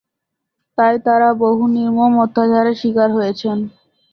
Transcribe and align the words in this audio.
তাই 0.77 0.95
তারা 1.05 1.29
বহু 1.41 1.63
নির্মম 1.75 2.13
অত্যাচারের 2.25 2.75
স্বীকার 2.81 3.09
হয়েছেন। 3.17 3.57